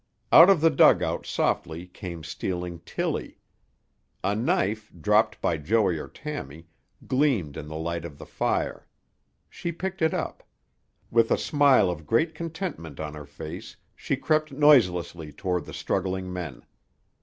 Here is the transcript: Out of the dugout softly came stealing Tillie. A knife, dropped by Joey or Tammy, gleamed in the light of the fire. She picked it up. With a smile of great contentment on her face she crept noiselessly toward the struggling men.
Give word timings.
Out 0.31 0.49
of 0.49 0.61
the 0.61 0.71
dugout 0.71 1.27
softly 1.27 1.85
came 1.85 2.23
stealing 2.23 2.79
Tillie. 2.87 3.37
A 4.23 4.33
knife, 4.33 4.91
dropped 4.99 5.39
by 5.41 5.57
Joey 5.57 5.99
or 5.99 6.07
Tammy, 6.07 6.65
gleamed 7.05 7.55
in 7.55 7.67
the 7.67 7.75
light 7.77 8.03
of 8.03 8.17
the 8.17 8.25
fire. 8.25 8.87
She 9.47 9.71
picked 9.71 10.01
it 10.01 10.11
up. 10.15 10.41
With 11.11 11.29
a 11.29 11.37
smile 11.37 11.91
of 11.91 12.07
great 12.07 12.33
contentment 12.33 12.99
on 12.99 13.13
her 13.13 13.27
face 13.27 13.77
she 13.95 14.15
crept 14.17 14.51
noiselessly 14.51 15.33
toward 15.33 15.65
the 15.65 15.71
struggling 15.73 16.33
men. 16.33 16.65